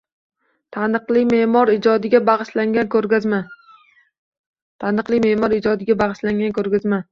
[0.77, 2.89] Taniqli me’mor ijodiga bag‘ishlangan
[6.57, 7.03] ko‘rgazma